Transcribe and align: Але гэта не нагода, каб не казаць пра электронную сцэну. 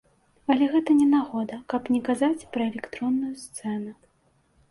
Але 0.53 0.67
гэта 0.75 0.93
не 1.01 1.05
нагода, 1.09 1.59
каб 1.73 1.91
не 1.95 2.01
казаць 2.09 2.47
пра 2.55 2.63
электронную 2.71 3.33
сцэну. 3.45 3.93